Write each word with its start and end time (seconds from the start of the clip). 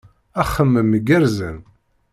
Axemmem 0.41 0.91
igerrzen! 0.99 1.57